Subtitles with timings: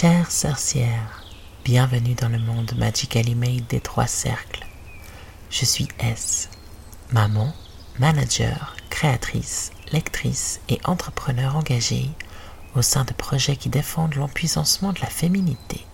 [0.00, 1.22] Chère sorcière,
[1.62, 4.66] bienvenue dans le monde Magically Made des trois cercles.
[5.50, 6.48] Je suis S,
[7.12, 7.52] maman,
[7.98, 12.08] manager, créatrice, lectrice et entrepreneur engagée
[12.74, 15.84] au sein de projets qui défendent l'empuissancement de la féminité.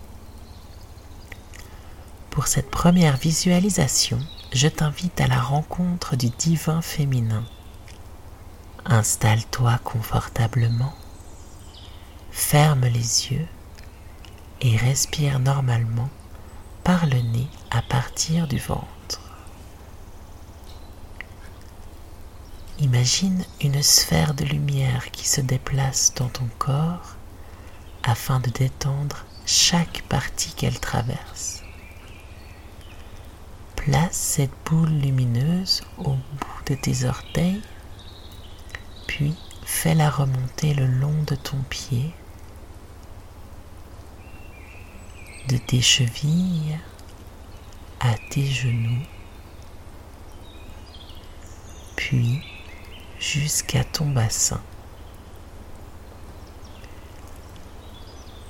[2.29, 4.19] Pour cette première visualisation,
[4.53, 7.43] je t'invite à la rencontre du divin féminin.
[8.85, 10.93] Installe-toi confortablement,
[12.31, 13.47] ferme les yeux
[14.67, 16.09] et respire normalement
[16.83, 19.21] par le nez à partir du ventre.
[22.79, 27.15] Imagine une sphère de lumière qui se déplace dans ton corps
[28.03, 31.63] afin de détendre chaque partie qu'elle traverse.
[33.77, 37.61] Place cette boule lumineuse au bout de tes orteils,
[39.07, 42.11] puis fais-la remonter le long de ton pied
[45.47, 46.77] de tes chevilles
[47.99, 49.03] à tes genoux,
[51.95, 52.41] puis
[53.19, 54.61] jusqu'à ton bassin.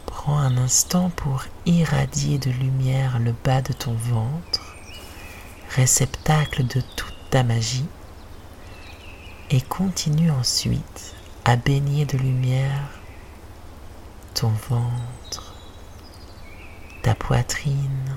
[0.05, 4.75] Prends un instant pour irradier de lumière le bas de ton ventre,
[5.69, 7.87] réceptacle de toute ta magie,
[9.49, 12.89] et continue ensuite à baigner de lumière
[14.33, 15.46] ton ventre,
[17.27, 18.15] poitrine,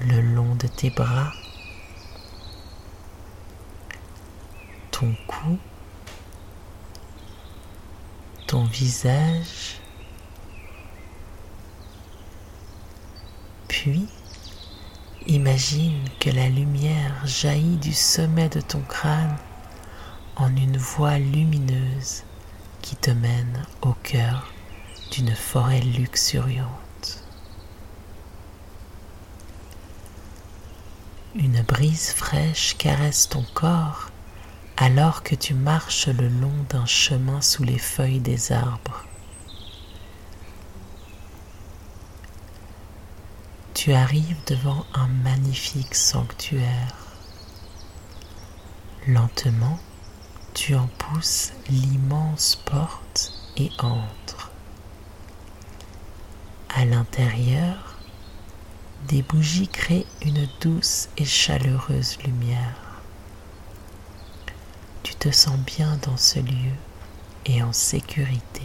[0.00, 1.32] le long de tes bras,
[4.90, 5.58] ton cou,
[8.46, 9.80] ton visage,
[13.66, 14.06] puis
[15.26, 19.38] imagine que la lumière jaillit du sommet de ton crâne
[20.36, 22.24] en une voie lumineuse
[22.82, 24.52] qui te mène au cœur
[25.12, 26.89] d'une forêt luxuriante.
[31.36, 34.10] Une brise fraîche caresse ton corps
[34.76, 39.04] alors que tu marches le long d'un chemin sous les feuilles des arbres.
[43.74, 46.96] Tu arrives devant un magnifique sanctuaire.
[49.06, 49.78] Lentement,
[50.52, 54.50] tu en pousses l'immense porte et entres.
[56.74, 57.89] À l'intérieur,
[59.08, 63.02] des bougies créent une douce et chaleureuse lumière.
[65.02, 66.74] Tu te sens bien dans ce lieu
[67.46, 68.62] et en sécurité.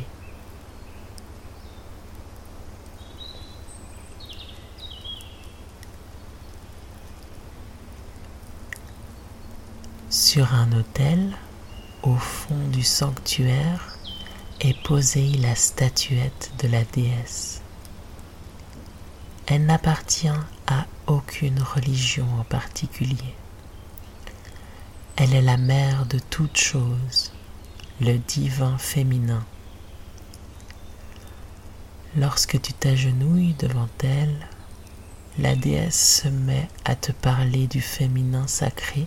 [10.09, 11.35] Sur un autel,
[12.03, 13.97] au fond du sanctuaire,
[14.61, 17.61] est posée la statuette de la déesse.
[19.47, 23.35] Elle n'appartient à aucune religion en particulier.
[25.17, 27.31] Elle est la mère de toutes choses,
[28.01, 29.45] le divin féminin.
[32.17, 34.47] Lorsque tu t'agenouilles devant elle,
[35.37, 39.05] la déesse se met à te parler du féminin sacré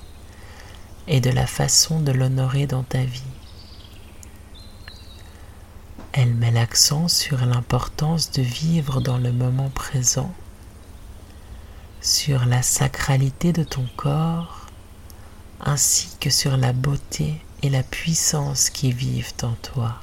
[1.09, 3.23] et de la façon de l'honorer dans ta vie.
[6.13, 10.33] Elle met l'accent sur l'importance de vivre dans le moment présent,
[12.01, 14.67] sur la sacralité de ton corps,
[15.61, 19.97] ainsi que sur la beauté et la puissance qui vivent en toi.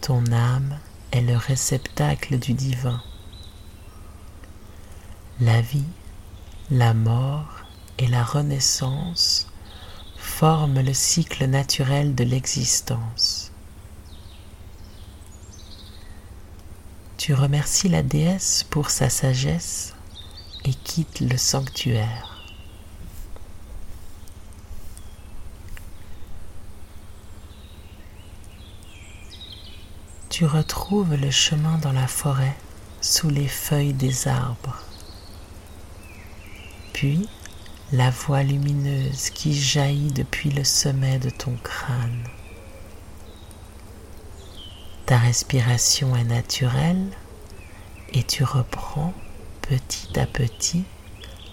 [0.00, 0.78] Ton âme
[1.10, 3.02] est le réceptacle du divin.
[5.40, 5.84] La vie,
[6.70, 7.48] la mort
[7.98, 9.48] et la renaissance
[10.16, 13.37] forment le cycle naturel de l'existence.
[17.28, 19.94] Tu remercies la déesse pour sa sagesse
[20.64, 22.42] et quittes le sanctuaire.
[30.30, 32.56] Tu retrouves le chemin dans la forêt
[33.02, 34.82] sous les feuilles des arbres.
[36.94, 37.28] Puis,
[37.92, 42.24] la voie lumineuse qui jaillit depuis le sommet de ton crâne.
[45.08, 47.08] Ta respiration est naturelle
[48.12, 49.14] et tu reprends
[49.62, 50.84] petit à petit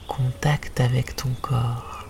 [0.10, 2.06] contact avec ton corps.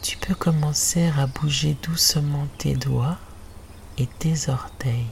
[0.00, 3.18] Tu peux commencer à bouger doucement tes doigts
[3.98, 5.04] et tes orteils.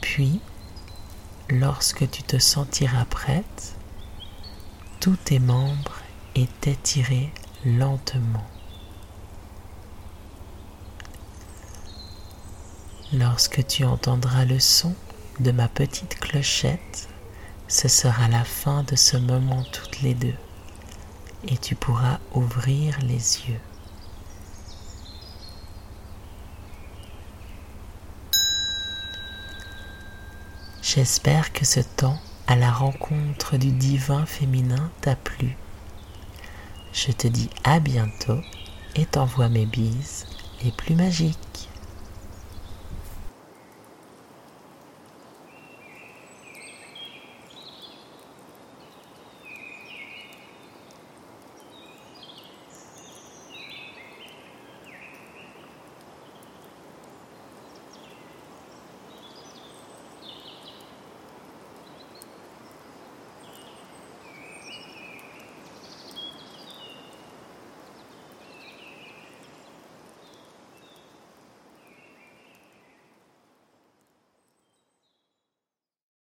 [0.00, 0.40] Puis,
[1.50, 3.76] lorsque tu te sentiras prête,
[4.98, 6.00] tous tes membres
[6.34, 7.30] étaient tirés
[7.66, 8.48] lentement.
[13.12, 14.94] Lorsque tu entendras le son
[15.40, 17.08] de ma petite clochette,
[17.66, 20.34] ce sera la fin de ce moment toutes les deux
[21.48, 23.60] et tu pourras ouvrir les yeux.
[30.80, 35.56] J'espère que ce temps à la rencontre du divin féminin t'a plu.
[36.92, 38.40] Je te dis à bientôt
[38.94, 40.26] et t'envoie mes bises
[40.62, 41.70] les plus magiques.